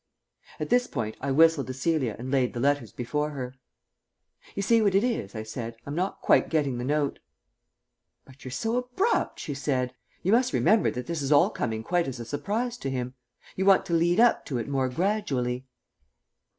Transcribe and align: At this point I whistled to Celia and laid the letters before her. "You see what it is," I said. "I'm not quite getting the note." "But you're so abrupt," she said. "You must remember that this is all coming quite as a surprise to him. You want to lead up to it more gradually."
At 0.59 0.71
this 0.71 0.87
point 0.87 1.15
I 1.21 1.29
whistled 1.29 1.67
to 1.67 1.73
Celia 1.75 2.15
and 2.17 2.31
laid 2.31 2.53
the 2.55 2.59
letters 2.59 2.91
before 2.91 3.29
her. 3.29 3.53
"You 4.55 4.63
see 4.63 4.81
what 4.81 4.95
it 4.95 5.03
is," 5.03 5.35
I 5.35 5.43
said. 5.43 5.75
"I'm 5.85 5.93
not 5.93 6.21
quite 6.21 6.49
getting 6.49 6.79
the 6.79 6.83
note." 6.83 7.19
"But 8.25 8.43
you're 8.43 8.51
so 8.51 8.77
abrupt," 8.77 9.39
she 9.39 9.53
said. 9.53 9.93
"You 10.23 10.31
must 10.31 10.53
remember 10.53 10.89
that 10.89 11.05
this 11.05 11.21
is 11.21 11.31
all 11.31 11.51
coming 11.51 11.83
quite 11.83 12.07
as 12.07 12.19
a 12.19 12.25
surprise 12.25 12.77
to 12.77 12.89
him. 12.89 13.13
You 13.55 13.65
want 13.65 13.85
to 13.85 13.93
lead 13.93 14.19
up 14.19 14.43
to 14.47 14.57
it 14.57 14.67
more 14.67 14.89
gradually." 14.89 15.67